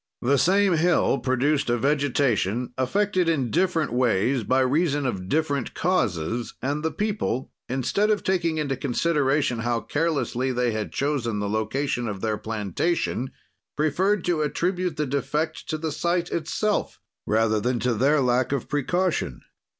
"The 0.23 0.39
same 0.39 0.77
hill 0.77 1.19
produced 1.19 1.69
a 1.69 1.77
vegetation, 1.77 2.73
affected 2.75 3.29
in 3.29 3.51
different 3.51 3.93
ways, 3.93 4.43
by 4.43 4.61
reason 4.61 5.05
of 5.05 5.29
different 5.29 5.75
causes; 5.75 6.55
and 6.59 6.81
the 6.81 6.89
people, 6.91 7.51
instead 7.69 8.09
of 8.09 8.23
taking 8.23 8.57
into 8.57 8.75
consideration 8.75 9.59
how 9.59 9.81
carelessly 9.81 10.51
they 10.51 10.71
had 10.71 10.91
chosen 10.91 11.37
the 11.37 11.47
location 11.47 12.07
of 12.07 12.21
their 12.21 12.39
plantation, 12.39 13.29
preferred 13.77 14.25
to 14.25 14.41
attribute 14.41 14.97
the 14.97 15.05
defect 15.05 15.69
to 15.69 15.77
the 15.77 15.91
site 15.91 16.31
itself, 16.31 16.99
rather 17.27 17.59
than 17.59 17.79
to 17.81 17.93
their 17.93 18.21
lack 18.21 18.51
of 18.51 18.67
precaution. 18.67 19.41